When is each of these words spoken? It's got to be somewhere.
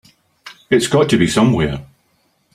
It's 0.71 0.87
got 0.87 1.09
to 1.11 1.17
be 1.19 1.27
somewhere. 1.27 1.85